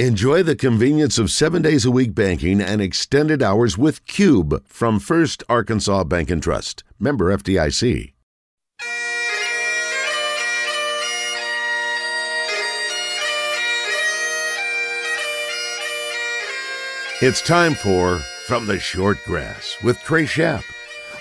[0.00, 4.98] Enjoy the convenience of seven days a week banking and extended hours with Cube from
[4.98, 6.82] First Arkansas Bank and Trust.
[6.98, 8.12] Member FDIC.
[17.22, 18.18] It's time for
[18.48, 20.64] From the Short Grass with Trey Schapp,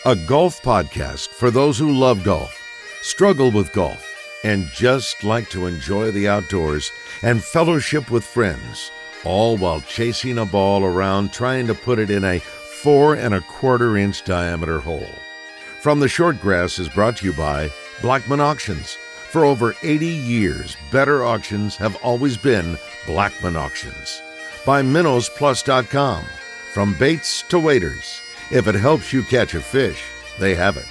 [0.04, 2.60] a golf podcast for those who love golf,
[3.04, 4.04] struggle with golf,
[4.44, 6.92] and just like to enjoy the outdoors
[7.22, 8.92] and fellowship with friends,
[9.24, 13.42] all while chasing a ball around trying to put it in a four and a
[13.42, 15.16] quarter inch diameter hole.
[15.80, 17.70] From the Short Grass is brought to you by
[18.02, 18.98] Blackman Auctions.
[19.32, 24.22] For over 80 years, better auctions have always been Blackman Auctions.
[24.66, 26.26] By MinnowsPlus.com.
[26.74, 28.22] From baits to waders,
[28.52, 30.04] if it helps you catch a fish,
[30.40, 30.88] they have it.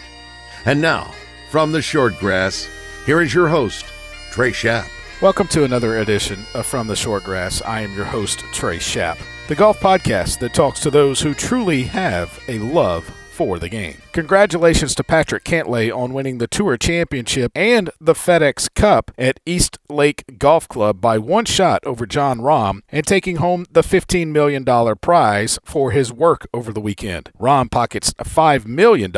[0.65, 1.13] And now,
[1.51, 2.69] from the Short Grass,
[3.05, 3.85] here is your host,
[4.31, 4.89] Trey Schapp.
[5.21, 7.61] Welcome to another edition of From the Short Grass.
[7.63, 11.85] I am your host, Trey Schapp, the golf podcast that talks to those who truly
[11.85, 13.97] have a love for the game.
[14.13, 19.79] Congratulations to Patrick Cantlay on winning the Tour Championship and the FedEx Cup at East
[19.89, 24.65] Lake Golf Club by one shot over Jon Rahm and taking home the $15 million
[25.01, 27.31] prize for his work over the weekend.
[27.41, 29.13] Rahm pockets $5 million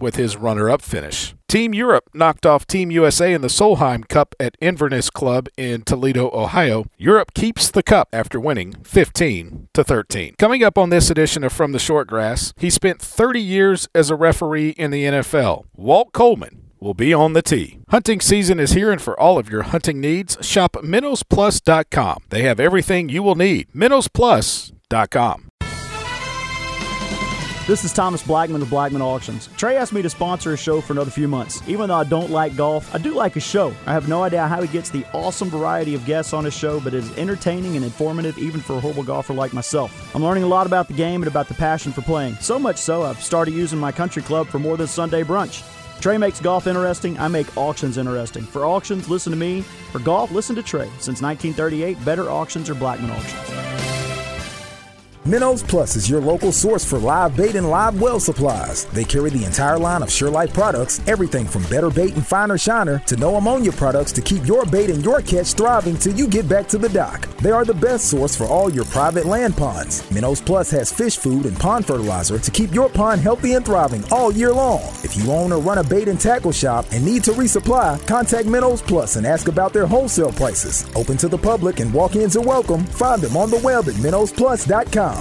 [0.00, 1.35] with his runner up finish.
[1.48, 6.28] Team Europe knocked off Team USA in the Solheim Cup at Inverness Club in Toledo,
[6.32, 6.86] Ohio.
[6.98, 10.34] Europe keeps the cup after winning 15 to 13.
[10.38, 14.10] Coming up on this edition of From the Short Grass, he spent 30 years as
[14.10, 15.66] a referee in the NFL.
[15.76, 17.78] Walt Coleman will be on the tee.
[17.90, 22.24] Hunting season is here, and for all of your hunting needs, shop MinnowsPlus.com.
[22.30, 23.68] They have everything you will need.
[23.72, 25.48] MinnowsPlus.com.
[27.66, 29.48] This is Thomas Blackman of Blackman Auctions.
[29.56, 31.60] Trey asked me to sponsor a show for another few months.
[31.66, 33.74] Even though I don't like golf, I do like his show.
[33.86, 36.78] I have no idea how he gets the awesome variety of guests on his show,
[36.78, 40.14] but it is entertaining and informative even for a horrible golfer like myself.
[40.14, 42.36] I'm learning a lot about the game and about the passion for playing.
[42.36, 45.64] So much so, I've started using my country club for more than Sunday brunch.
[46.00, 47.18] Trey makes golf interesting.
[47.18, 48.44] I make auctions interesting.
[48.44, 49.62] For auctions, listen to me.
[49.90, 50.88] For golf, listen to Trey.
[51.00, 53.55] Since 1938, better auctions are Blackman Auctions.
[55.26, 58.84] Minnows Plus is your local source for live bait and live well supplies.
[58.84, 63.00] They carry the entire line of SureLife products, everything from better bait and finer shiner
[63.06, 66.48] to no ammonia products to keep your bait and your catch thriving till you get
[66.48, 67.26] back to the dock.
[67.38, 70.08] They are the best source for all your private land ponds.
[70.12, 74.04] Minnows Plus has fish food and pond fertilizer to keep your pond healthy and thriving
[74.12, 74.82] all year long.
[75.02, 78.46] If you own or run a bait and tackle shop and need to resupply, contact
[78.46, 80.86] Minnows Plus and ask about their wholesale prices.
[80.94, 82.84] Open to the public and walk-ins are welcome.
[82.84, 85.15] Find them on the web at minnowsplus.com.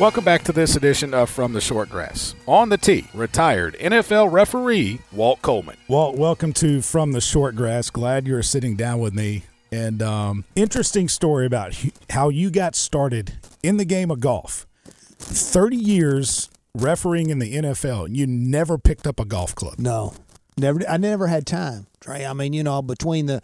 [0.00, 2.34] Welcome back to this edition of From the Short Grass.
[2.46, 5.76] On the tee, retired NFL referee Walt Coleman.
[5.88, 7.90] Walt, welcome to From the Short Grass.
[7.90, 9.42] Glad you're sitting down with me.
[9.70, 11.76] And um, interesting story about
[12.08, 14.66] how you got started in the game of golf.
[15.18, 19.74] 30 years refereeing in the NFL, and you never picked up a golf club.
[19.78, 20.14] No,
[20.56, 20.80] never.
[20.88, 22.24] I never had time, Trey.
[22.24, 23.42] I mean, you know, between the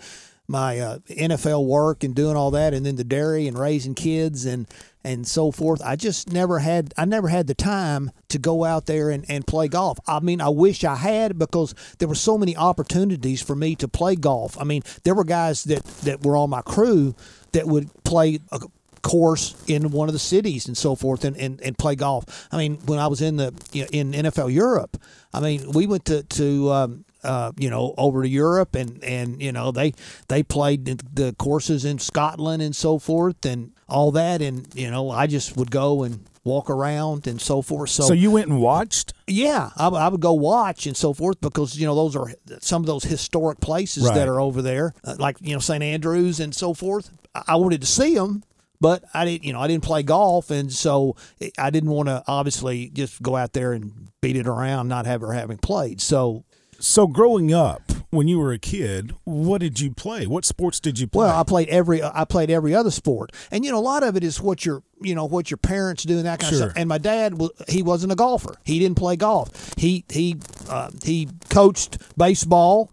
[0.49, 4.45] my uh, NFL work and doing all that, and then the dairy and raising kids
[4.45, 4.67] and
[5.07, 5.81] and so forth.
[5.85, 9.47] I just never had I never had the time to go out there and, and
[9.47, 9.99] play golf.
[10.07, 13.87] I mean, I wish I had because there were so many opportunities for me to
[13.87, 14.61] play golf.
[14.61, 17.15] I mean, there were guys that, that were on my crew
[17.53, 18.61] that would play a
[19.03, 22.49] course in one of the cities and so forth and, and, and play golf.
[22.51, 25.01] I mean, when I was in the you know, in NFL Europe,
[25.33, 29.43] I mean, we went to to um, uh, you know, over to Europe, and and
[29.43, 29.93] you know they
[30.29, 35.11] they played the courses in Scotland and so forth, and all that, and you know
[35.11, 37.91] I just would go and walk around and so forth.
[37.91, 39.13] So, so you went and watched?
[39.27, 42.83] Yeah, I, I, would go watch and so forth because you know those are some
[42.83, 44.15] of those historic places right.
[44.15, 47.11] that are over there, uh, like you know St Andrews and so forth.
[47.35, 48.45] I, I wanted to see them,
[48.81, 51.17] but I didn't, you know, I didn't play golf, and so
[51.59, 55.33] I didn't want to obviously just go out there and beat it around, not ever
[55.33, 56.01] having played.
[56.01, 56.45] So
[56.79, 60.27] so growing up, when you were a kid, what did you play?
[60.27, 61.27] What sports did you play?
[61.27, 64.17] Well, I played every I played every other sport, and you know a lot of
[64.17, 66.67] it is what your you know what your parents do and that kind sure.
[66.67, 66.81] of stuff.
[66.81, 68.55] And my dad, he wasn't a golfer.
[68.65, 69.75] He didn't play golf.
[69.77, 70.37] He he
[70.69, 72.91] uh, he coached baseball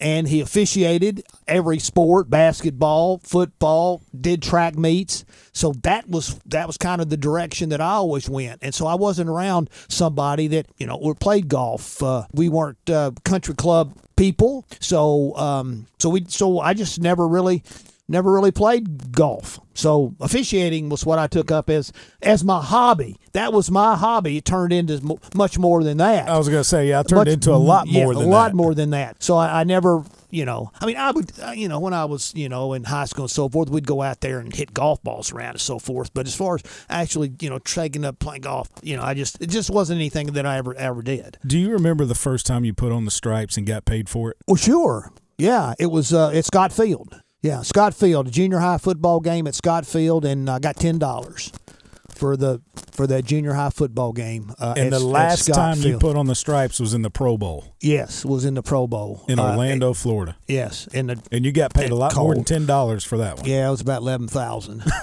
[0.00, 5.24] and he officiated every sport basketball football did track meets.
[5.52, 8.60] So that was that was kind of the direction that i always went.
[8.62, 12.02] And so i wasn't around somebody that you know or played golf.
[12.02, 14.64] Uh, we weren't uh, country club people.
[14.80, 17.62] So um, so we so i just never really
[18.10, 19.58] never really played golf.
[19.74, 21.92] So officiating was what I took up as
[22.22, 23.16] as my hobby.
[23.32, 24.36] That was my hobby.
[24.36, 26.28] It turned into much more than that.
[26.28, 28.28] I was going to say, yeah, it turned much, into a lot more yeah, than
[28.28, 28.56] a lot that.
[28.56, 29.22] more than that.
[29.22, 32.04] So I, I, never you know, I mean, I would, uh, you know, when I
[32.04, 34.72] was, you know, in high school and so forth, we'd go out there and hit
[34.72, 36.12] golf balls around and so forth.
[36.14, 39.40] But as far as actually, you know, taking up playing golf, you know, I just,
[39.40, 41.38] it just wasn't anything that I ever, ever did.
[41.46, 44.30] Do you remember the first time you put on the stripes and got paid for
[44.30, 44.36] it?
[44.46, 45.12] Well, sure.
[45.36, 47.20] Yeah, it was uh, at Scott Field.
[47.42, 50.98] Yeah, Scott Field, a junior high football game at Scott Field, and I got ten
[50.98, 51.50] dollars
[52.14, 52.60] for the
[52.92, 54.52] for that junior high football game.
[54.58, 57.38] Uh, And at- the last time you put on the stripes was in the Pro
[57.38, 60.36] Bowl yes was in the Pro Bowl in Uh, Orlando, Florida.
[60.46, 63.16] yes, in the And you got paid a and lot more than ten dollars for
[63.18, 63.46] that one.
[63.48, 64.84] yeah, it was about eleven thousand.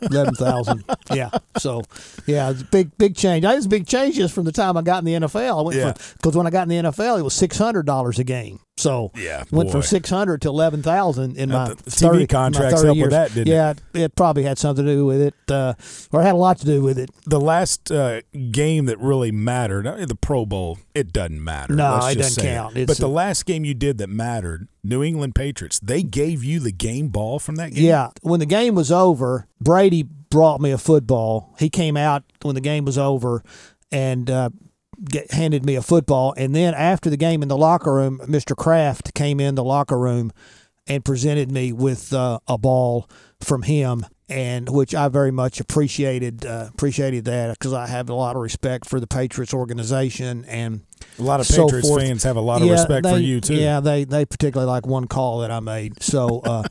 [0.00, 1.28] Eleven thousand, yeah.
[1.56, 1.82] So,
[2.24, 3.44] yeah, it's big, big change.
[3.44, 5.58] I was big changes from the time I got in the NFL.
[5.58, 5.92] I went Yeah.
[6.16, 8.60] because when I got in the NFL, it was six hundred dollars a game.
[8.78, 12.80] So, Yeah, went from six hundred to eleven thousand in my TV 30 my contracts
[12.80, 13.10] 30 helped with years.
[13.10, 13.50] that, didn't it?
[13.50, 14.00] yeah, it?
[14.00, 15.74] it probably had something to do with it, uh,
[16.12, 17.10] or it had a lot to do with it.
[17.26, 18.20] The last uh,
[18.52, 21.74] game that really mattered, the Pro Bowl, it doesn't matter.
[21.74, 22.74] No, let's it just doesn't say count.
[22.74, 26.60] But It's the last game you did that mattered, New England Patriots, they gave you
[26.60, 27.84] the game ball from that game.
[27.84, 31.54] Yeah, when the game was over, Brady brought me a football.
[31.58, 33.42] He came out when the game was over
[33.90, 34.50] and uh,
[35.04, 36.34] get, handed me a football.
[36.36, 38.56] And then after the game in the locker room, Mr.
[38.56, 40.32] Kraft came in the locker room
[40.86, 43.08] and presented me with uh, a ball
[43.40, 44.06] from him.
[44.30, 48.42] And which I very much appreciated, uh, appreciated that because I have a lot of
[48.42, 50.82] respect for the Patriots organization and
[51.18, 52.02] A lot of so Patriots forth.
[52.02, 53.54] fans have a lot of Yeah, respect for you too.
[53.54, 56.02] Yeah, they they particularly like one call that I made.
[56.02, 56.62] So, uh,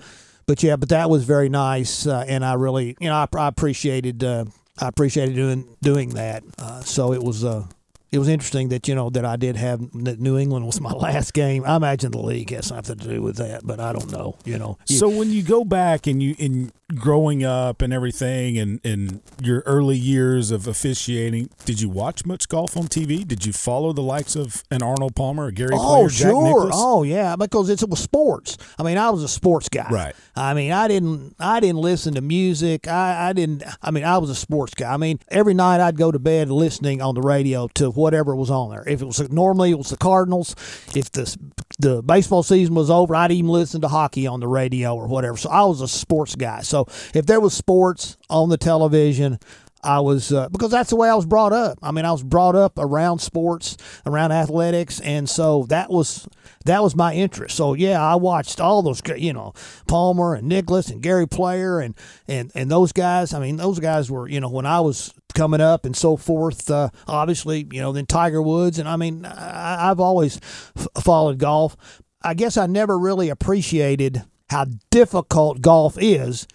[0.45, 3.47] but yeah, but that was very nice, uh, and I really, you know, I, I
[3.47, 4.45] appreciated uh,
[4.79, 6.43] I appreciated doing doing that.
[6.59, 7.43] Uh, so it was.
[7.43, 7.65] Uh,
[8.11, 10.91] it was interesting that you know that I did have that New England was my
[11.07, 11.63] last game.
[11.65, 14.37] I imagine the league has something to do with that, but I don't know.
[14.45, 18.79] You know, So when you go back and you in growing up and everything and
[18.85, 23.27] and your early years of officiating, did you watch much golf on TV?
[23.27, 26.69] Did you follow the likes of an Arnold Palmer, a Gary Oh, Player, Jack sure.
[26.71, 28.57] Oh, yeah, because it's, it was sports.
[28.79, 29.87] I mean, I was a sports guy.
[29.89, 30.15] Right.
[30.35, 32.87] I mean, I didn't I didn't listen to music.
[32.87, 34.93] I, I didn't I mean, I was a sports guy.
[34.93, 38.49] I mean, every night I'd go to bed listening on the radio to whatever was
[38.49, 38.87] on there.
[38.87, 40.55] If it was normally it was the Cardinals,
[40.95, 41.35] if the
[41.79, 45.37] the baseball season was over, I'd even listen to hockey on the radio or whatever.
[45.37, 46.61] So I was a sports guy.
[46.61, 49.39] So if there was sports on the television,
[49.83, 51.77] I was uh, because that's the way I was brought up.
[51.83, 56.27] I mean, I was brought up around sports, around athletics, and so that was
[56.65, 57.55] that was my interest.
[57.55, 59.53] So yeah, I watched all those, you know,
[59.87, 61.95] Palmer and Nicklaus and Gary Player and
[62.27, 63.33] and and those guys.
[63.33, 66.69] I mean, those guys were, you know, when I was coming up and so forth.
[66.69, 70.37] Uh, obviously, you know, then Tiger Woods, and I mean, I, I've always
[70.75, 71.77] f- followed golf.
[72.21, 76.47] I guess I never really appreciated how difficult golf is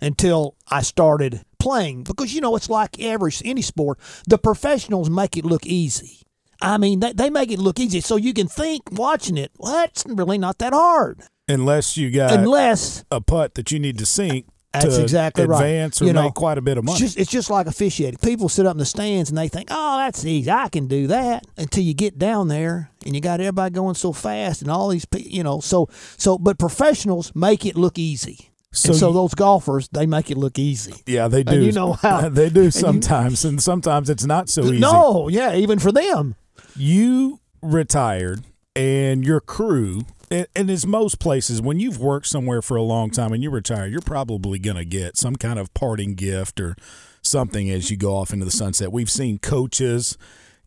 [0.00, 3.98] until I started playing because you know it's like every any sport
[4.28, 6.22] the professionals make it look easy
[6.62, 9.72] I mean they, they make it look easy so you can think watching it well
[9.72, 14.06] that's really not that hard Unless you got unless a putt that you need to
[14.06, 15.56] sink That's exactly right.
[15.64, 16.92] advance or You know, make quite a bit of money.
[16.96, 19.68] it's just it's just like officiating people sit up in the stands and they think
[19.70, 23.40] oh that's easy I can do that until you get down there and you got
[23.40, 25.88] everybody going so fast and all these people you know so
[26.18, 30.30] so but professionals make it look easy So and so you- those golfers they make
[30.30, 31.52] it look easy yeah, they do.
[31.54, 34.78] and you know how- they do you- sometimes, and sometimes it's not so easy.
[34.80, 36.34] no yeah even for them
[36.76, 38.44] you retired
[38.76, 43.32] and your crew and, as most places when you've worked somewhere for a long time
[43.32, 46.76] and you retire you're probably going to get some kind of parting gift or
[47.22, 48.92] something as you go off into the sunset.
[48.92, 50.16] We've seen coaches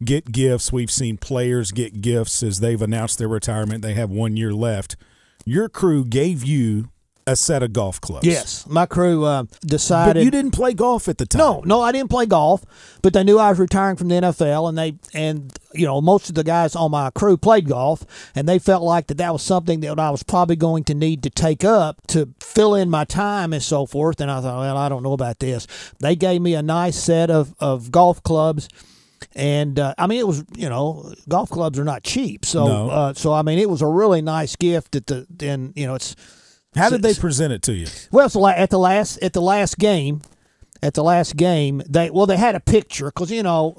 [0.03, 0.71] get gifts.
[0.71, 3.81] We've seen players get gifts as they've announced their retirement.
[3.81, 4.95] They have one year left.
[5.45, 6.90] Your crew gave you
[7.27, 10.15] a set of golf clubs Yes, my crew uh, decided.
[10.19, 12.63] but you didn't play golf at the time No, no, I didn't play golf,
[13.01, 16.29] but they knew I was retiring from the NFL, and they and you know most
[16.29, 19.41] of the guys on my crew played golf, and they felt like that that was
[19.43, 23.05] something that I was probably going to need to take up to fill in my
[23.05, 24.19] time and so forth.
[24.19, 25.67] And I thought, well, I don't know about this.
[25.99, 28.67] They gave me a nice set of of golf clubs.
[29.35, 32.89] And uh, I mean, it was you know, golf clubs are not cheap, so No.
[32.89, 34.95] uh, so I mean, it was a really nice gift.
[34.95, 36.15] At the then you know, it's
[36.75, 37.87] how did they present it to you?
[38.11, 40.21] Well, la- at the last at the last game,
[40.81, 43.75] at the last game, they well they had a picture because you know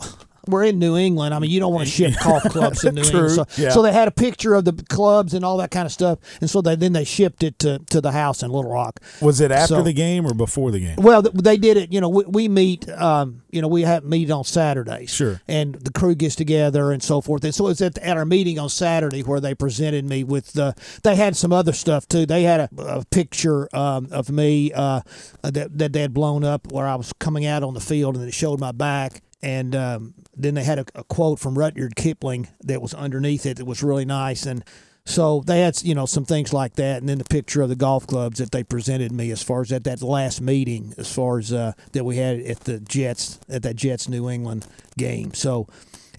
[0.46, 1.34] we're in New England.
[1.34, 3.70] I mean, you don't want to ship golf clubs in New England, so, yeah.
[3.70, 6.49] so they had a picture of the clubs and all that kind of stuff, and
[6.50, 9.00] so they then they shipped it to, to the house in Little Rock.
[9.20, 11.92] was it after So- the game or before the game Well, they did it.
[11.92, 12.88] You know, we, we meet.
[12.90, 15.11] Um, you know, we have meet on Saturdays.
[15.11, 15.42] Sure.
[15.46, 17.44] And the crew gets together and so forth.
[17.44, 20.58] And so it's at, at our meeting on Saturday where they presented me with.
[20.58, 20.72] Uh,
[21.02, 22.25] they had some other stuff too.
[22.25, 25.02] They had a, a picture um, of me uh,
[25.42, 28.26] that that they had blown up where I was coming out on the field and
[28.26, 29.20] it showed my back.
[29.42, 33.56] And um, then they had a, a quote from Rudyard Kipling that was underneath it
[33.56, 34.46] that was really nice.
[34.46, 34.64] And
[35.04, 37.76] So they had you know some things like that, and then the picture of the
[37.76, 41.38] golf clubs that they presented me as far as at that last meeting, as far
[41.38, 44.64] as uh, that we had at the Jets at that Jets New England
[44.96, 45.34] game.
[45.34, 45.66] So,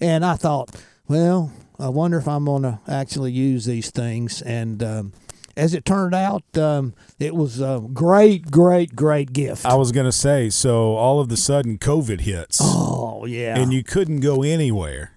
[0.02, 0.70] and I thought,
[1.08, 4.42] well, I wonder if I'm going to actually use these things.
[4.42, 5.12] And um,
[5.56, 9.64] as it turned out, um, it was a great, great, great gift.
[9.64, 12.60] I was going to say, so all of the sudden COVID hits.
[12.62, 15.12] Oh yeah, and you couldn't go anywhere.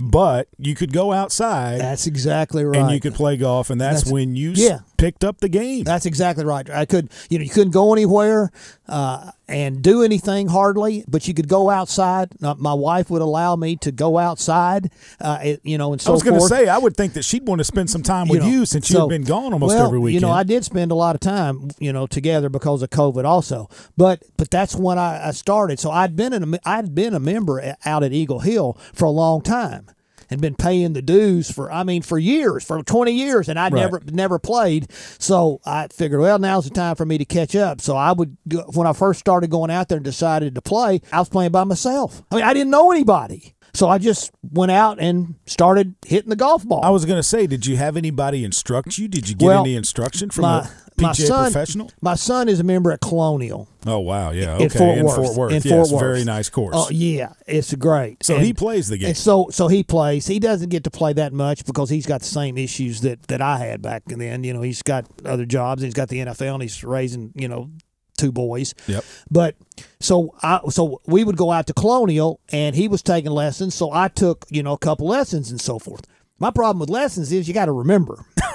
[0.00, 1.80] But you could go outside.
[1.80, 2.78] That's exactly right.
[2.78, 4.80] And you could play golf, and that's, That's- when you yeah.
[4.98, 5.84] Picked up the game.
[5.84, 6.68] That's exactly right.
[6.68, 8.50] I could, you know, you couldn't go anywhere
[8.88, 12.30] uh, and do anything hardly, but you could go outside.
[12.42, 14.90] Uh, my wife would allow me to go outside,
[15.20, 17.24] uh, it, you know, and so I was going to say, I would think that
[17.24, 19.74] she'd want to spend some time with know, you since so- you've been gone almost
[19.74, 20.20] well, every weekend.
[20.20, 23.24] You know, I did spend a lot of time, you know, together because of COVID
[23.24, 23.70] also.
[23.96, 25.78] But but that's when I, I started.
[25.78, 29.10] So I'd been in a, I'd been a member out at Eagle Hill for a
[29.10, 29.86] long time
[30.30, 33.64] and been paying the dues for I mean for years, for 20 years and I
[33.68, 33.74] Right.
[33.82, 34.90] never never played.
[35.18, 37.80] So I figured, well, now's the time for me to catch up.
[37.80, 38.36] So I would
[38.74, 41.64] when I first started going out there and decided to play, I was playing by
[41.64, 42.22] myself.
[42.30, 43.54] I mean, I didn't know anybody.
[43.74, 46.80] So I just went out and started hitting the golf ball.
[46.82, 49.06] I was going to say, did you have anybody instruct you?
[49.08, 51.90] Did you get Well, any instruction from my, a my son, professional?
[52.00, 55.14] My son is a member at Colonial Oh wow, yeah, okay, in Fort in Worth.
[55.16, 56.00] Fort Worth, in yes, Fort Worth.
[56.00, 56.74] very nice course.
[56.76, 58.22] Oh yeah, it's great.
[58.24, 59.08] so And- he plays the game.
[59.08, 60.26] and so so he plays.
[60.26, 63.40] He doesn't get to play that much because he's got the same issues that that
[63.40, 64.44] I had back then.
[64.44, 65.82] You know, he's got other jobs.
[65.82, 67.70] He's got the NFL, and he's raising you know
[68.16, 68.74] two boys.
[68.88, 69.04] Yep.
[69.30, 69.54] But
[70.00, 73.74] so I so we would go out to Colonial, and he was taking lessons.
[73.74, 76.02] So I took you know a couple lessons and so forth.
[76.40, 78.24] My problem with lessons is you got to remember.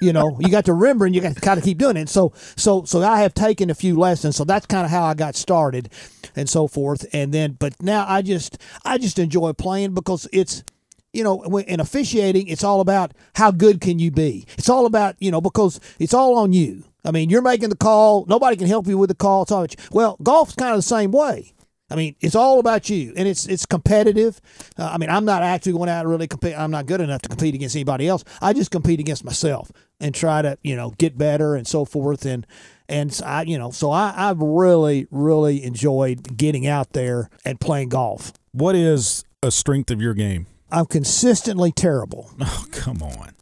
[0.00, 2.08] you know, you got to remember, and you got to kind of keep doing it.
[2.08, 4.36] So so so I have taken a few lessons.
[4.36, 5.90] So that's kind of how I got started,
[6.36, 7.06] and so forth.
[7.12, 10.64] And then, but now I just I just enjoy playing because it's
[11.12, 14.46] you know, in officiating, it's all about how good can you be.
[14.56, 16.84] It's all about you know because it's all on you.
[17.04, 18.26] I mean, you're making the call.
[18.26, 19.42] Nobody can help you with the call.
[19.42, 19.66] It's all.
[19.90, 21.52] Well, golf's kind of the same way.
[21.90, 24.40] I mean, it's all about you, and it's it's competitive.
[24.78, 26.56] Uh, I mean, I'm not actually going out and really compete.
[26.56, 28.24] I'm not good enough to compete against anybody else.
[28.40, 32.24] I just compete against myself and try to you know get better and so forth.
[32.24, 32.46] And
[32.88, 37.88] and I you know so I I've really really enjoyed getting out there and playing
[37.88, 38.32] golf.
[38.52, 40.46] what is a strength of your game?
[40.70, 42.30] I'm consistently terrible.
[42.40, 43.32] Oh, come on.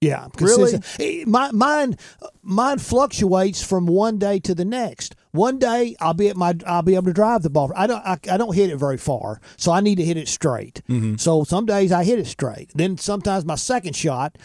[0.00, 0.78] Yeah, Really?
[1.00, 1.96] Eh, My, mine,
[2.42, 5.16] mine fluctuates from one day to the next.
[5.32, 7.72] One day I'll be at my, I'll be able to drive the ball.
[7.74, 10.28] I don't, I, I don't hit it very far, so I need to hit it
[10.28, 10.82] straight.
[11.16, 12.70] So some days I hit it straight.
[12.74, 14.38] Then sometimes my second shot,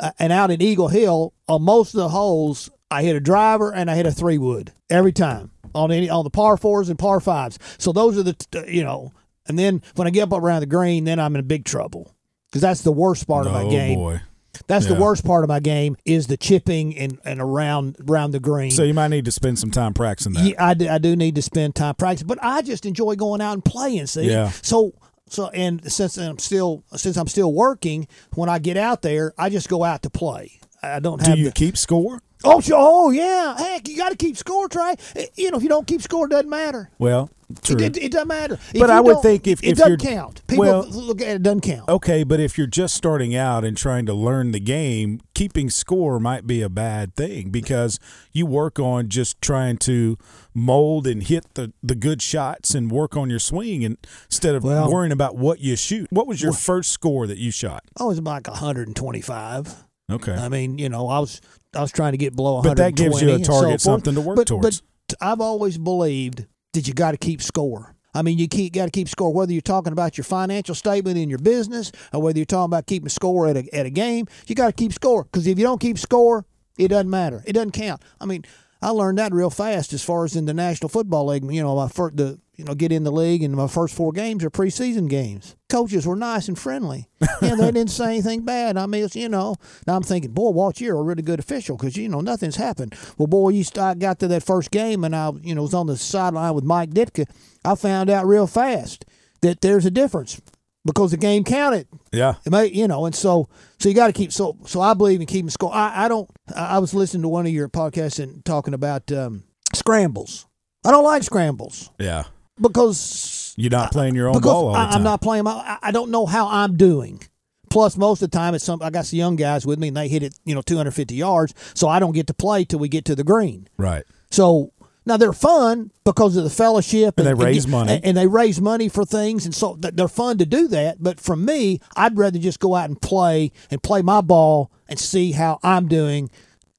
[0.00, 3.72] uh, and out in Eagle Hill, on most of the holes, I hit a driver
[3.74, 6.98] and I hit a three wood every time on any on the par fours and
[6.98, 7.58] par fives.
[7.78, 9.12] So those are the, you know,
[9.46, 12.14] and then when I get up around the green, then I'm in big trouble
[12.48, 13.98] because that's the worst part of my oh game.
[13.98, 14.20] boy.
[14.66, 14.94] That's Yeah.
[14.94, 18.70] the worst part of my game is the chipping and, and around around the green.
[18.70, 20.44] So you might need to spend some time practicing that.
[20.44, 23.40] Yeah, I do, I do need to spend time practicing, but I just enjoy going
[23.40, 24.06] out and playing.
[24.06, 24.50] See, Yeah.
[24.62, 24.92] So
[25.28, 29.48] so and since I'm still since I'm still working, when I get out there, I
[29.48, 30.60] just go out to play.
[30.82, 31.38] I don't Do have.
[31.38, 32.22] you the, keep score?
[32.46, 32.76] Oh, sure.
[32.78, 33.56] oh yeah.
[33.56, 34.94] Heck, you got to keep score, Trey.
[35.14, 36.90] Eh, You know, if you don't keep score, it doesn't matter.
[36.98, 37.30] Well,
[37.62, 37.76] true.
[37.76, 38.54] It, it, it doesn't matter.
[38.74, 41.34] If But I would think if- it if doesn't count, people well- look at it,
[41.36, 41.88] it doesn't count.
[41.88, 46.18] Okay, but if you're just starting out and trying to learn the game, keeping score
[46.18, 47.98] might be a bad thing because
[48.32, 50.16] you work on just trying to
[50.54, 54.64] mold and hit the, the good shots and work on your swing and instead of
[54.64, 56.06] Well- worrying about what you shoot.
[56.10, 57.84] What was your first score that you shot?
[57.98, 59.84] I was like 125.
[60.10, 60.32] Okay.
[60.32, 61.40] I mean, you know, I was
[61.76, 62.90] I was trying to get below But 120.
[62.90, 64.82] that gives you a and so something to work but, towards.
[65.08, 67.94] But I've always believed that you got to keep score.
[68.14, 71.18] I mean, you keep got to keep score whether you're talking about your financial statement
[71.18, 74.26] in your business or whether you're talking about keeping score at a at a game.
[74.46, 76.46] You got to keep score because if you don't keep score,
[76.78, 77.42] it doesn't matter.
[77.46, 78.02] It doesn't count.
[78.18, 78.44] I mean,
[78.86, 81.42] I learned that real fast as far as in the National Football League.
[81.42, 84.12] You know, my first the you know get in the league and my first four
[84.12, 85.56] games are preseason games.
[85.68, 87.08] Coaches were nice and friendly.
[87.42, 88.76] Yeah, they didn't say anything bad.
[88.76, 89.56] I mean, you know,
[89.88, 92.94] now I'm thinking, boy, Walt, you're a really good official because you know nothing's happened.
[93.18, 95.74] Well, boy, you st- I got to that first game and I you know was
[95.74, 97.28] on the sideline with Mike Ditka.
[97.64, 99.04] I found out real fast
[99.40, 100.40] that there's a difference
[100.86, 101.86] because the game counted.
[102.12, 102.34] yeah.
[102.46, 105.20] It may, you know, and so so you got to keep so so I believe
[105.20, 105.74] in keeping score.
[105.74, 106.30] I, I don't.
[106.54, 109.42] I was listening to one of your podcasts and talking about um,
[109.74, 110.46] scrambles.
[110.84, 112.24] I don't like scrambles Yeah.
[112.60, 115.52] because You're not playing your own ball all the I, I'm not playing my.
[115.52, 117.20] I- I don't know how I'm doing.
[117.68, 118.80] Plus, most of the time, it's some.
[118.80, 121.52] I got some young guys with me, and they hit it, you know, 250 yards.
[121.74, 123.68] So I don't get to play till we get to the green.
[123.76, 124.04] right.
[124.30, 124.72] So
[125.06, 127.92] Now they're fun because of the fellowship, And they raise money.
[127.94, 131.00] and, and they raise money for things, and so they're fun to do that.
[131.02, 134.98] But for me, I'd rather just go out and play and play my ball and
[134.98, 136.28] see how I'm doing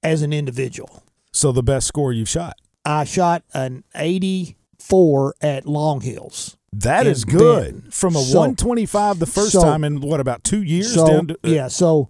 [0.04, 1.04] as an individual.
[1.32, 2.58] So the best score you've shot.
[2.86, 6.58] I shot an 84 at Long Hills.
[6.74, 7.74] That is good.
[7.74, 7.92] Benton.
[7.92, 10.94] From a So- 125 the first so- time in what about two years?
[10.94, 12.10] So to, uh, yeah, so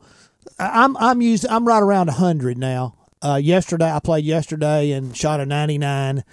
[0.60, 2.96] I'm I'm using I'm right around 100 now.
[3.22, 6.24] Uh, yesterday I played yesterday and shot a 99.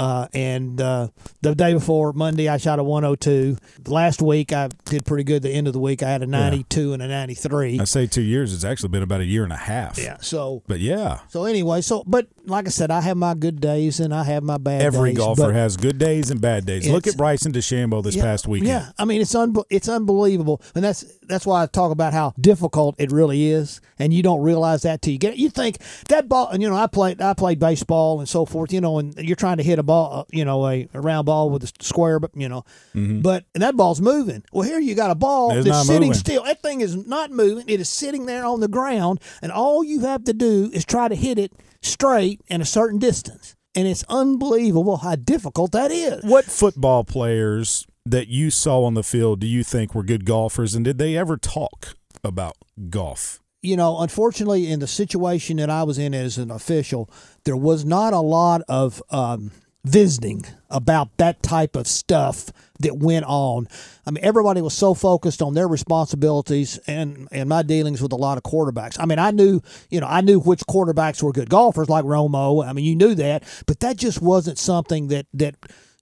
[0.00, 1.08] Uh, and uh,
[1.42, 3.58] the day before Monday, I shot a 102.
[3.86, 5.42] Last week, I did pretty good.
[5.42, 7.78] The end of the week, I had a 92 and a 93.
[7.80, 8.54] I say two years.
[8.54, 9.98] It's actually been about a year and a half.
[9.98, 10.16] Yeah.
[10.22, 14.00] So But yeah, so anyway, so but like I said, I have my good days
[14.00, 15.18] and I have my bad every days.
[15.18, 16.88] golfer has good days and bad days.
[16.88, 18.68] Look at Bryson DeChambeau this Yeah, past weekend.
[18.68, 22.32] Yeah, I mean it's un- it's unbelievable, and that's that's why I talk about how
[22.40, 25.38] difficult it really is, and you don't realize that till you get it.
[25.38, 25.76] You think
[26.08, 28.98] that ball, and you know I played I played baseball and so forth, you know,
[28.98, 31.64] and you're trying to hit a ball, uh, you know, a, a round ball with
[31.64, 34.42] a square, but you know, but and that ball's moving.
[34.52, 35.58] Well, here you got a ball Mm-hmm.
[35.60, 36.14] It's that's sitting moving.
[36.14, 36.44] still.
[36.44, 37.64] That thing is not moving.
[37.66, 41.08] It is sitting there on the ground, and all you have to do is try
[41.08, 43.56] to hit it straight in a certain distance.
[43.74, 46.24] And it's unbelievable how difficult that is.
[46.24, 50.74] What football players that you saw on the field do you think were good golfers,
[50.74, 52.56] and did they ever talk about
[52.88, 53.40] golf?
[53.62, 57.10] you know, unfortunately, in the situation that I was in as an official,
[57.44, 59.50] there was not a lot of um,
[59.84, 63.66] visiting about that type of stuff that went on.
[64.06, 68.16] I mean, everybody was so focused on their responsibilities and and my dealings with a
[68.16, 68.96] lot of quarterbacks.
[68.98, 69.60] I mean, I knew,
[69.90, 72.66] you know, I knew which quarterbacks were good golfers, like Romo.
[72.66, 75.56] I mean, you knew that, but that just wasn't something that that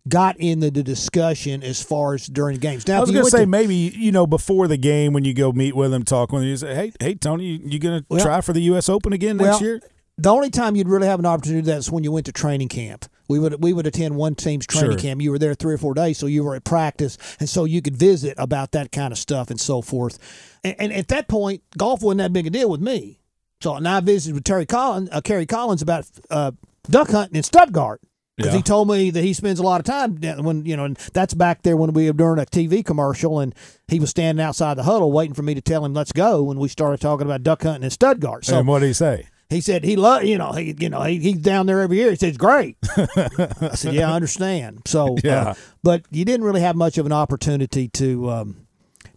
[0.08, 2.87] got into the discussion as far as during the games.
[2.88, 5.52] Now, I was going to say maybe you know before the game when you go
[5.52, 8.25] meet with them, talk with them, you say, "Hey, hey, Tony, you, going to Well-
[8.25, 8.88] try for the U.S.
[8.88, 9.80] Open again next Well, year?"
[10.20, 12.26] The only time you'd really have an opportunity to do that is when you went
[12.26, 13.04] to training camp.
[13.28, 14.99] We would we would attend one team's training Sure.
[14.99, 15.20] camp.
[15.20, 17.82] You were there three or four days, so you were at practice, and so you
[17.82, 20.18] could visit about that kind of stuff and so forth.
[20.64, 23.20] And, and at that point, golf wasn't that big a deal with me.
[23.61, 26.52] So and I visited with Terry Collins, uh, Kerry Collins about uh,
[26.88, 28.00] duck hunting in Stuttgart
[28.37, 28.58] because Yeah.
[28.58, 31.35] he told me that he spends a lot of time when you know, and that's
[31.35, 33.54] back there when we were doing a TV commercial, and
[33.88, 36.58] he was standing outside the huddle waiting for me to tell him let's go when
[36.58, 38.45] we started talking about duck hunting in Stuttgart.
[38.47, 39.26] So and what did he say?
[39.50, 42.11] He said he love you know he you know he, he's down there every year.
[42.11, 42.76] He says great.
[42.97, 44.82] I said yeah, I understand.
[44.87, 45.50] So Yeah.
[45.50, 48.67] uh, but you didn't really have much of an opportunity to um,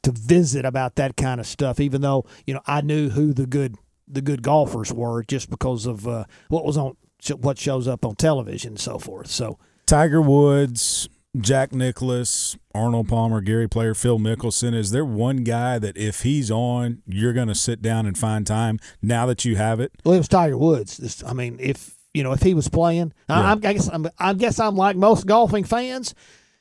[0.03, 1.79] to visit about that kind of stuff.
[1.79, 3.75] Even though you know I knew who the good
[4.07, 6.95] the good golfers were just because of uh, what was on
[7.37, 9.27] what shows up on television and so forth.
[9.27, 11.07] So Tiger Woods,
[11.39, 14.75] Jack Nicklaus, Arnold Palmer, Gary Player, Phil Mickelson.
[14.75, 18.45] Is there one guy that if he's on, you're going to sit down and find
[18.45, 19.93] time now that you have it?
[20.03, 20.97] well, it was Tiger Woods.
[20.97, 23.51] This, I mean, if you know if he was playing, I, Yeah.
[23.51, 26.13] I'm, I guess I'm, I guess I'm like most golfing fans.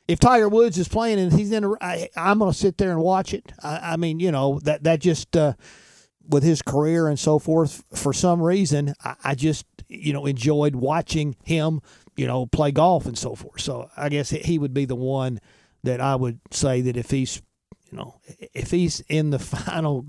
[0.07, 2.91] If Tiger Woods is playing and he's in, a, I, I'm going to sit there
[2.91, 3.53] and watch it.
[3.63, 5.55] I, I mean, you know that that just uh,
[6.29, 7.83] with his career and so forth.
[7.93, 11.81] For some reason, I, I just you know enjoyed watching him,
[12.17, 13.61] you know, play golf and so forth.
[13.61, 15.41] So I guess he would be the one
[15.83, 17.43] that I would say that if he's,
[17.91, 18.21] you know,
[18.55, 20.07] if he's in the final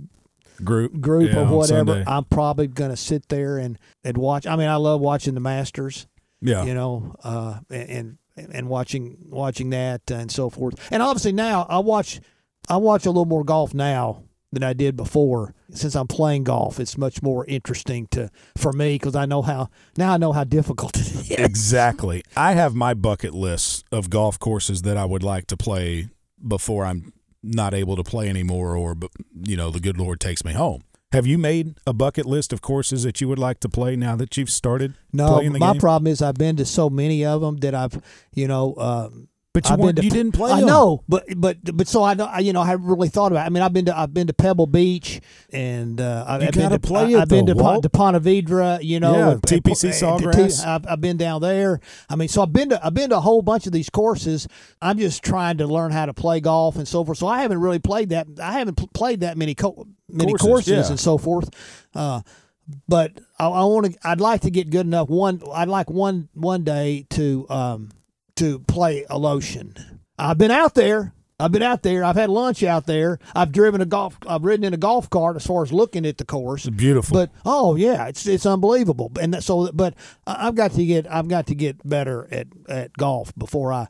[0.64, 4.46] Group, group Yeah, or whatever, I'm probably going to sit there and, and watch.
[4.46, 6.06] I mean, I love watching the Masters,
[6.40, 6.64] yeah.
[6.64, 10.76] you know, uh, and and watching watching that and so forth.
[10.92, 12.22] And obviously now I watch
[12.70, 15.54] I watch a little more golf now than I did before.
[15.72, 19.70] Since I'm playing golf, it's much more interesting to for me because I know how
[19.98, 21.32] now I know how difficult it is.
[21.32, 22.24] Exactly.
[22.36, 26.10] I have my bucket list of golf courses that I would like to play
[26.46, 28.96] before I'm not able to play anymore or
[29.42, 30.82] you know the good lord takes me home.
[31.12, 34.16] Have you made a bucket list of courses that you would like to play now
[34.16, 35.82] that you've started No, playing the my game?
[35.82, 38.02] problem is I've been to so many of them that I've,
[38.34, 40.68] you know, um, but you I've to- you didn't play I them.
[40.68, 43.44] know, but but but so I know I, you know I haven't really thought about.
[43.44, 43.48] It.
[43.48, 45.20] I mean, I've been to I've been to Pebble Beach
[45.52, 47.84] and uh, I've, I've been to play I, it, have been to, Walt.
[47.84, 50.66] to Ponte Vedra, you know, Yeah, and- TPC and- Sawgrass.
[50.66, 51.80] I've, I've been down there.
[52.10, 54.48] I mean, so I've been to I've been to a whole bunch of these courses.
[54.82, 57.18] I'm just trying to learn how to play golf and so forth.
[57.18, 58.28] So I haven't really played that.
[58.42, 60.88] I haven't pl- played that many co- many Courses, courses, yeah.
[60.92, 61.50] and so forth.
[61.94, 62.22] Uh,
[62.88, 64.08] but I, I want to.
[64.08, 65.10] I'd like to get good enough.
[65.10, 67.90] One, I'd like one one day to um,
[68.42, 70.00] to play Alotian.
[70.18, 71.14] I've been out there.
[71.40, 72.04] I've been out there.
[72.04, 73.18] I've had lunch out there.
[73.36, 74.18] I've driven a golf.
[74.28, 76.66] I've ridden in a golf cart as far as looking at the course.
[76.68, 77.16] It's beautiful.
[77.16, 79.12] But oh yeah, it's it's unbelievable.
[79.20, 79.96] And that, so, but
[80.28, 83.88] I- I've got to get I've got to get better at at golf before I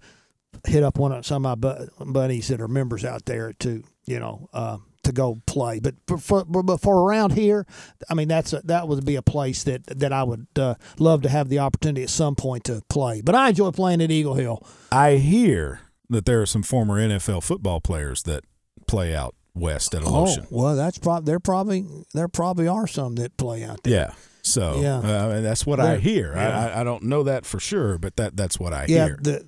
[0.65, 4.19] hit up one of some of my buddies that are members out there to you
[4.19, 5.79] know uh, to go play.
[5.79, 7.65] But for, for, but for around here,
[8.09, 11.21] I mean that's a, that would be a place that that I would uh, love
[11.23, 13.21] to have the opportunity at some point to play.
[13.21, 14.65] But I enjoy playing at Eagle Hill.
[14.91, 18.43] I hear that there are some former NFL football players that
[18.87, 20.43] play out west at Alotian.
[20.43, 23.93] Oh well, that's probably there probably there probably are some that play out there.
[23.93, 24.13] Yeah.
[24.43, 24.97] So Yeah.
[24.97, 26.33] uh, that's what I hear.
[26.35, 26.59] yeah.
[26.59, 29.19] I, I, I don't know that for sure, but that that's what I yeah, hear.
[29.21, 29.45] the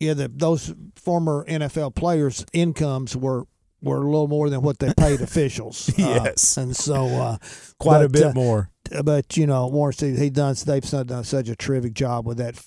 [0.00, 3.46] yeah the those former NFL players' incomes were
[3.84, 5.88] were a little more than what they paid officials.
[5.90, 5.92] Uh,
[6.24, 6.56] Yes.
[6.56, 7.36] and so uh,
[7.78, 8.70] Quite a bit uh, more.
[9.04, 12.38] But you know, Warren Stevens, he done they've done done such a terrific job with
[12.38, 12.62] that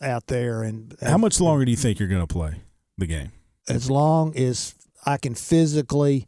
[0.00, 2.54] out there, and How much longer do you think you're going to play
[2.98, 3.32] the game?
[3.68, 4.74] as long as
[5.06, 6.26] I can physically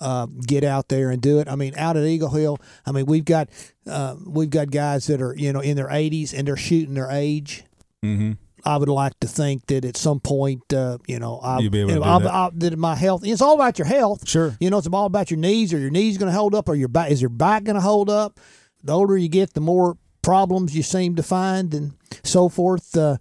[0.00, 1.46] uh, get out there and do it.
[1.48, 3.48] I mean, out at Eagle Hill, I mean, we've got
[3.86, 7.10] uh, we've got guys that are you know in their 80s and they're shooting their
[7.10, 7.64] age.
[8.04, 8.32] Mm-hmm.
[8.64, 11.80] I would like to think that at some point, uh, you know, I, You'll be
[11.80, 12.32] able to know, I'll- that.
[12.34, 13.22] I'll- that my health.
[13.24, 14.28] It's all about your health.
[14.28, 14.56] Sure.
[14.60, 15.72] You know, it's all about your knees.
[15.72, 16.68] Are your knees going to hold up?
[16.68, 17.10] Or your back?
[17.10, 18.38] Is your back going to hold up?
[18.82, 21.92] The older you get, the more problems you seem to find, and
[22.24, 22.96] so forth.
[22.96, 23.16] Uh,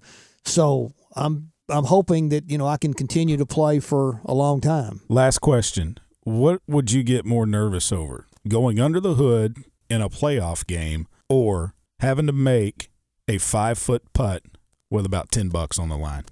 [0.45, 4.61] so I'm I'm hoping that you know I can continue to play for a long
[4.61, 5.01] time.
[5.09, 5.97] Last question.
[6.23, 8.27] What would you get more nervous over?
[8.47, 9.57] Going under the hood
[9.89, 12.89] in a playoff game or having to make
[13.27, 14.43] a five foot putt
[14.89, 16.25] with about 10 bucks on the line?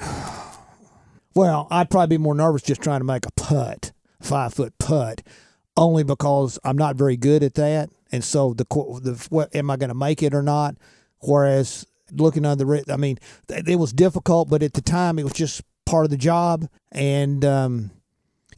[1.34, 5.22] Well, I'd probably be more nervous just trying to make a putt, five foot putt,
[5.76, 9.76] only because I'm not very good at that, and so the the what am I
[9.76, 10.76] going to make it or not?
[11.20, 15.32] Whereas looking under the, I mean, it was difficult, but at the time it was
[15.32, 17.90] just part of the job, and um,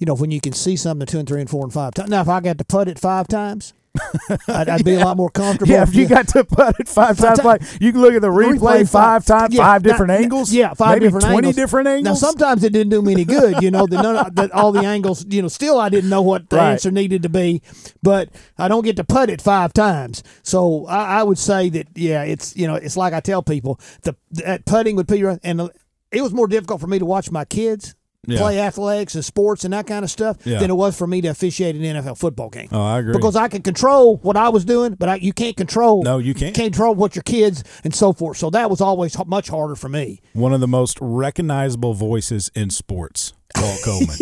[0.01, 2.11] you know when you can see something two and three and four and five times.
[2.11, 3.73] Now, if I got to putt it five times,
[4.49, 5.71] I'd, I'd be a lot more comfortable.
[5.73, 8.23] Yeah, if you got to putt it five times, ti- like you can look at
[8.23, 10.53] the replay, five times, yeah, five different now- angles.
[10.53, 11.55] Yeah, five maybe different twenty angles.
[11.57, 12.05] different angles.
[12.23, 13.87] Now sometimes it didn't do me any good, you know.
[13.87, 15.49] The, none that all the angles, you know.
[15.49, 16.73] Still, I didn't know what the Right.
[16.73, 17.63] answer needed to be,
[18.03, 20.23] but I don't get to putt it five times.
[20.43, 23.79] So I, I would say that yeah, it's you know, it's like I tell people
[24.03, 25.71] the that putting would be and
[26.11, 27.95] it was more difficult for me to watch my kids.
[28.27, 28.39] Yeah.
[28.39, 30.59] Play athletics and sports and that kind of stuff Yeah.
[30.61, 32.69] than it was for me to officiate an NFL football game.
[32.73, 33.13] Oh, I agree.
[33.13, 36.03] Because I can control what I was doing, but I, you can't control.
[36.03, 36.55] No, you can't.
[36.55, 38.37] Can't control what your kids and so forth.
[38.39, 40.21] So that was always much harder for me.
[40.33, 44.09] One of the most recognizable voices in sports, Walt Coleman.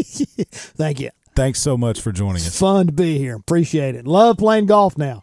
[0.52, 1.10] Thank you.
[1.34, 2.58] Thanks so much for joining us.
[2.58, 3.36] Fun to be here.
[3.36, 4.06] Appreciate it.
[4.06, 5.22] Love playing golf now.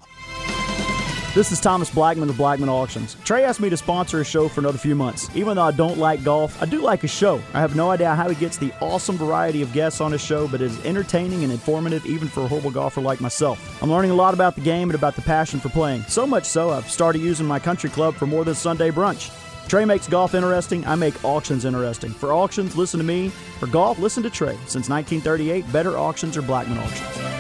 [1.35, 3.15] This is Thomas Blackman of Blackman Auctions.
[3.23, 5.29] Trey asked me to sponsor a show for another few months.
[5.35, 7.39] Even though I don't like golf, I do like a show.
[7.53, 10.47] I have no idea how he gets the awesome variety of guests on his show,
[10.47, 13.79] but it is entertaining and informative even for a horrible golfer like myself.
[13.83, 16.01] I'm learning a lot about the game and about the passion for playing.
[16.07, 19.31] So much so, I've started using my country club for more than Sunday brunch.
[19.67, 20.83] Trey makes golf interesting.
[20.87, 22.09] I make auctions interesting.
[22.09, 23.29] For auctions, listen to me.
[23.59, 24.57] For golf, listen to Trey.
[24.65, 27.38] Since 1938, better auctions are Blackman Auctions.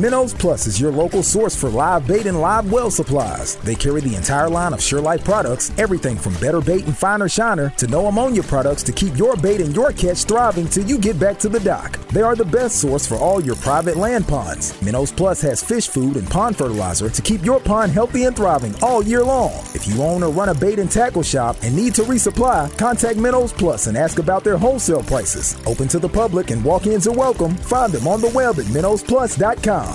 [0.00, 3.56] Minnows Plus is your local source for live bait and live well supplies.
[3.56, 7.28] They carry the entire line of Sure Life products, everything from better bait and finer
[7.28, 10.96] shiner to no ammonia products to keep your bait and your catch thriving till you
[10.96, 11.98] get back to the dock.
[12.12, 14.80] They are the best source for all your private land ponds.
[14.80, 18.74] Minnows Plus has fish food and pond fertilizer to keep your pond healthy and thriving
[18.80, 19.52] all year long.
[19.74, 23.18] If you own or run a bait and tackle shop and need to resupply, contact
[23.18, 25.58] Minnows Plus and ask about their wholesale prices.
[25.66, 27.54] Open to the public and walk-ins are welcome.
[27.54, 29.89] Find them on the web at minnowsplus.com.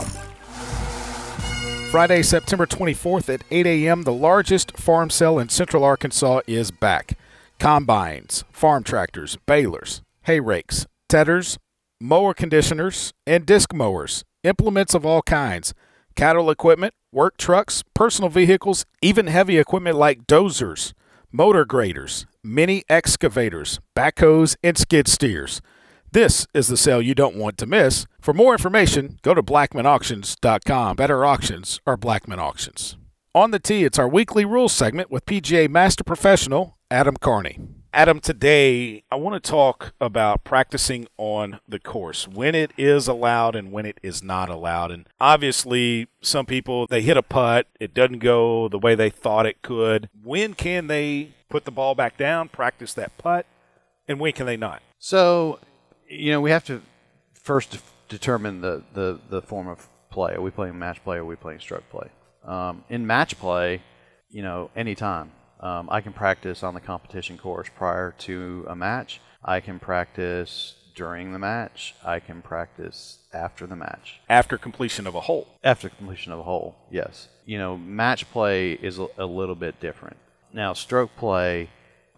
[1.91, 7.17] Friday, September 24th at 8 a.m., the largest farm sale in central Arkansas is back.
[7.57, 11.57] Combines, farm tractors, balers, hay rakes, tedders,
[12.01, 15.73] mower conditioners, and disc mowers, implements of all kinds,
[16.15, 20.91] cattle equipment, work trucks, personal vehicles, even heavy equipment like dozers,
[21.31, 25.61] motor graders, mini excavators, backhoes, and skid steers.
[26.15, 28.05] This is the sale you don't want to miss.
[28.21, 30.95] For more information, go to blackmanauctions.com.
[30.95, 32.95] Better auctions are Blackman Auctions.
[33.33, 37.59] On the tee, it's our weekly rules segment with PGA Master Professional Adam Carney.
[37.93, 43.57] Adam, today I want to talk about practicing on the course, when it is allowed
[43.57, 44.91] and when it is not allowed.
[44.91, 49.45] And obviously, some people they hit a putt, it doesn't go the way they thought
[49.45, 50.07] it could.
[50.23, 53.45] When can they put the ball back down, practice that putt,
[54.07, 54.81] and when can they not?
[54.97, 55.59] So,
[56.09, 56.81] you know, we have to
[57.33, 60.33] first de- determine the, the, the form of play.
[60.33, 62.09] Are we playing match play or are we playing stroke play?
[62.43, 63.81] Um, in match play,
[64.29, 65.31] you know, anytime.
[65.59, 69.21] Um, I can practice on the competition course prior to a match.
[69.43, 71.95] I can practice during the match.
[72.03, 74.21] I can practice after the match.
[74.29, 75.47] After completion of a hole.
[75.63, 77.27] After completion of a hole, yes.
[77.45, 80.17] You know, match play is a, a little bit different.
[80.53, 81.69] Now, stroke play,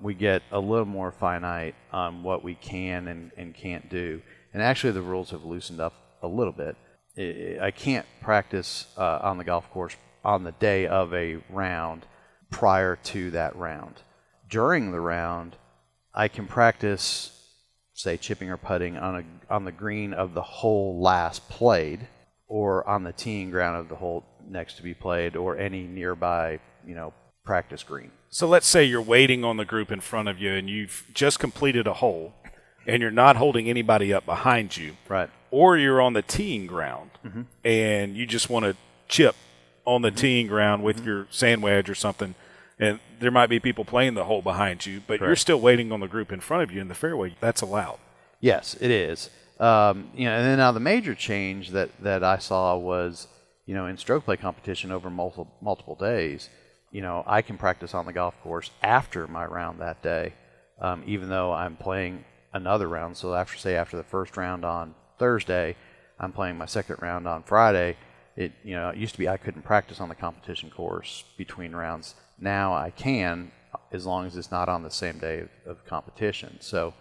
[0.01, 4.21] we get a little more finite on what we can and, and can't do.
[4.53, 6.75] And actually, the rules have loosened up a little bit.
[7.61, 12.05] I can't practice uh, on the golf course on the day of a round
[12.51, 14.01] prior to that round.
[14.49, 15.55] During the round,
[16.13, 17.31] I can practice,
[17.93, 22.07] say, chipping or putting on a on the green of the hole last played,
[22.47, 26.59] or on the teeing ground of the hole next to be played, or any nearby,
[26.85, 28.11] you know, practice green.
[28.29, 31.39] So let's say you're waiting on the group in front of you and you've just
[31.39, 32.33] completed a hole
[32.85, 34.97] and you're not holding anybody up behind you.
[35.07, 35.29] Right.
[35.49, 37.43] Or you're on the teeing ground mm-hmm.
[37.63, 38.75] and you just want to
[39.07, 39.35] chip
[39.85, 40.17] on the mm-hmm.
[40.17, 41.07] teeing ground with mm-hmm.
[41.07, 42.35] your sand wedge or something.
[42.79, 45.99] And there might be people playing the hole behind you, but you're still waiting on
[45.99, 47.35] the group in front of you in the fairway.
[47.39, 47.97] That's allowed.
[48.39, 49.31] Yes, it is.
[49.59, 53.27] Um, you know, and then now the major change that, that I saw was,
[53.65, 56.49] you know, in stroke play competition over multiple multiple days,
[56.91, 60.33] you know, I can practice on the golf course after my round that day,
[60.81, 62.23] um, even though I'm playing
[62.53, 63.17] another round.
[63.17, 65.75] So after say after the first round on Thursday,
[66.19, 67.97] I'm playing my second round on Friday.
[68.35, 71.75] It you know it used to be I couldn't practice on the competition course between
[71.75, 72.15] rounds.
[72.39, 73.51] Now I can,
[73.91, 76.57] as long as it's not on the same day of, of competition.
[76.61, 76.93] So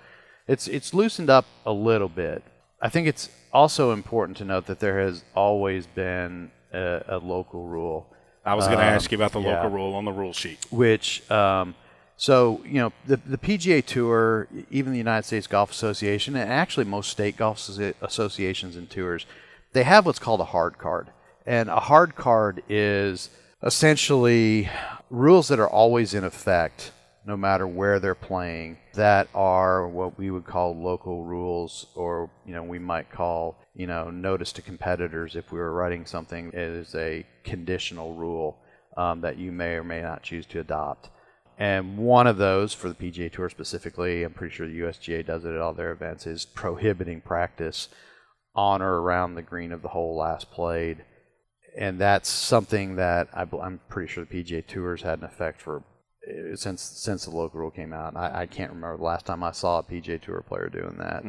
[0.48, 2.42] it's it's loosened up a little bit.
[2.80, 7.66] I think it's also important to note that there has always been a, a local
[7.66, 8.12] rule,
[8.46, 9.56] I was going to Um, ask you about the yeah.
[9.56, 10.58] local rule on the rule sheet.
[10.70, 11.74] which um,
[12.16, 16.84] so you know the the PGA Tour, even the United States Golf Association, and actually
[16.86, 17.58] most state golf
[18.00, 19.26] associations and tours,
[19.72, 21.08] they have what's called a hard card,
[21.44, 23.28] and a hard card is
[23.62, 24.68] essentially
[25.10, 26.92] rules that are always in effect
[27.26, 32.54] no matter where they're playing that are what we would call local rules or you
[32.54, 36.94] know we might call you know notice to competitors if we were writing something as
[36.94, 38.58] a conditional rule
[38.96, 41.10] um, that you may or may not choose to adopt
[41.58, 45.44] and one of those for the PGA Tour specifically I'm pretty sure the USGA does
[45.44, 47.88] it at all their events is prohibiting practice
[48.54, 51.04] on or around the green of the hole last played
[51.76, 55.84] and that's something that I, am pretty sure the PGA Tours had an effect for
[56.26, 58.16] uh, since since the local rule came out.
[58.16, 61.22] I, I can't remember the last time I saw a PGA Tour player doing that.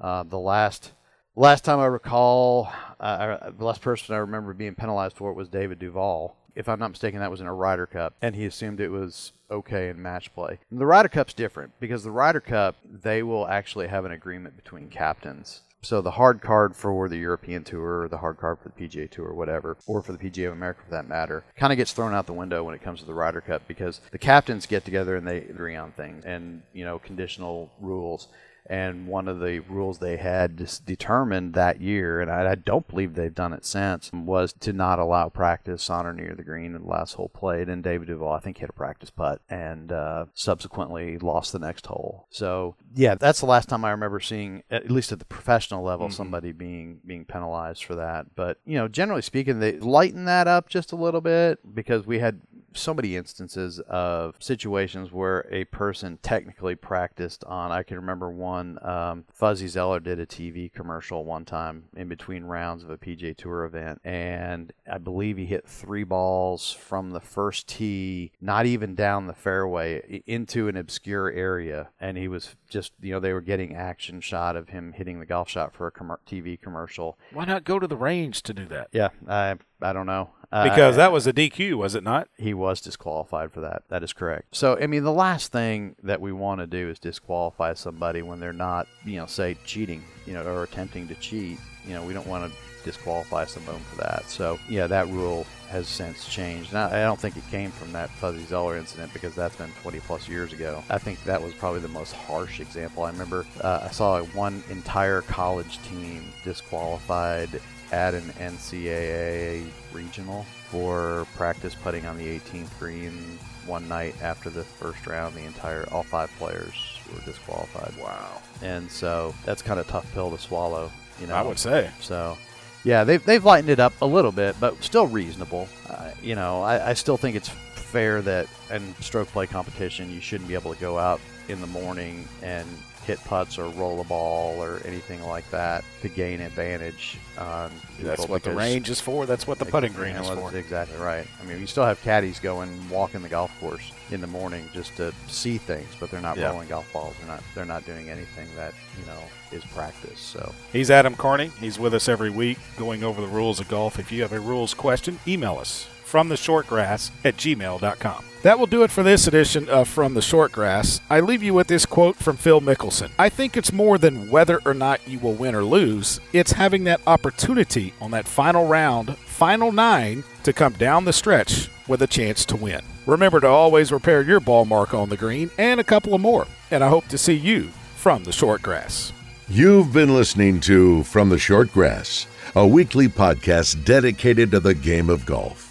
[0.00, 0.92] Uh, the last
[1.38, 5.48] last time I recall, uh, the last person I remember being penalized for it was
[5.48, 6.36] David Duval.
[6.54, 9.32] If I'm not mistaken, that was in a Ryder Cup, and he assumed it was
[9.48, 10.58] okay in match play.
[10.72, 14.88] The Ryder Cup's different because the Ryder Cup they will actually have an agreement between
[14.88, 18.74] captains so the hard card for the European Tour, or the hard card for the
[18.74, 21.76] PGA Tour, or whatever, or for the PGA of America for that matter, kind of
[21.76, 24.66] gets thrown out the window when it comes to the Ryder Cup because the captains
[24.66, 28.28] get together and they agree on things and you know conditional rules.
[28.68, 33.14] And one of the rules they had determined that year, and I, I don't believe
[33.14, 36.82] they've done it since, was to not allow practice on or near the green in
[36.82, 37.68] the last hole played.
[37.68, 41.86] And David Duval, I think, hit a practice putt and uh, subsequently lost the next
[41.86, 42.26] hole.
[42.30, 46.10] So yeah, that's the last time I remember seeing, at least at the professional level,
[46.10, 48.34] somebody being being penalized for that.
[48.34, 52.18] But you know, generally speaking, they lighten that up just a little bit because we
[52.18, 52.40] had
[52.74, 57.72] so many instances of situations where a person technically practiced on.
[57.72, 58.78] I can remember one.
[58.84, 63.36] Um, Fuzzy Zoeller did a TV commercial one time in between rounds of a PGA
[63.36, 68.94] Tour event, and I believe he hit three balls from the first tee, not even
[68.94, 73.40] down the fairway, into an obscure area, and he was just you know they were
[73.40, 77.18] getting action shot of him hitting the golf shot for a commer TV commercial.
[77.32, 78.88] Why not go to the range to do that?
[78.92, 80.30] Yeah, I I don't know.
[80.50, 82.28] Uh, Because that was a DQ, was it not?
[82.38, 83.82] he was disqualified for that.
[83.90, 84.56] That is correct.
[84.56, 88.40] So, I mean, the last thing that we want to do is disqualify somebody when
[88.40, 91.58] they're not, you know, say cheating, you know, or attempting to cheat.
[91.86, 94.24] You know, we don't want to disqualify someone for that.
[94.28, 96.70] So, yeah, that rule has since changed.
[96.70, 99.70] And I I don't think it came from that Fuzzy Zoeller incident because that's been
[99.82, 100.82] 20 plus years ago.
[100.88, 103.02] I think that was probably the most harsh example.
[103.04, 107.60] I remember uh, I saw one entire college team disqualified
[107.92, 114.64] at an NCAA regional for practice putting on the 18th green one night after the
[114.64, 115.34] first round.
[115.34, 116.74] The entire, all five players
[117.12, 117.94] were disqualified.
[117.98, 118.40] Wow.
[118.62, 121.34] And so that's kind of a tough pill to swallow, you know.
[121.34, 121.90] I would say.
[122.00, 122.36] So,
[122.84, 125.68] yeah, they've, they've lightened it up a little bit, but still reasonable.
[125.88, 130.20] Uh, you know, I, I still think it's fair that in stroke play competition, you
[130.20, 132.66] shouldn't be able to go out in the morning and
[133.08, 138.28] hit putts or roll a ball or anything like that to gain advantage on That's
[138.28, 139.24] what the range is for.
[139.24, 140.54] That's what the putting green is for.
[140.54, 141.26] exactly right.
[141.42, 144.94] I mean, you still have caddies going walking the golf course in the morning just
[144.98, 146.50] to see things, but they're not Yeah.
[146.50, 147.14] rolling golf balls.
[147.18, 147.42] They're not.
[147.54, 149.18] They're not doing anything that you know
[149.52, 150.20] is practice.
[150.20, 151.50] So He's Adam Carney.
[151.58, 153.98] He's with us every week going over the rules of golf.
[153.98, 158.24] If you have a rules question, email us from the shortgrass at gmail.com.
[158.42, 161.00] That will do it for this edition of From the Shortgrass.
[161.10, 163.10] I leave you with this quote from Phil Mickelson.
[163.18, 166.84] I think it's more than whether or not you will win or lose, it's having
[166.84, 172.06] that opportunity on that final round, final nine, to come down the stretch with a
[172.06, 172.80] chance to win.
[173.06, 176.46] Remember to always repair your ball mark on the green and a couple of more.
[176.70, 177.64] And I hope to see you
[177.96, 179.12] from the Shortgrass.
[179.48, 185.26] You've been listening to From the Shortgrass, a weekly podcast dedicated to the game of
[185.26, 185.67] golf.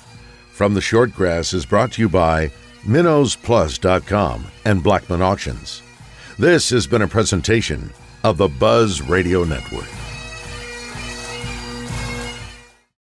[0.58, 2.52] From the Short Grass is brought to you by
[2.84, 5.84] MinnowsPlus.com and Blackman Auctions.
[6.40, 7.94] This has been a presentation
[8.24, 10.07] of the Buzz Radio Network.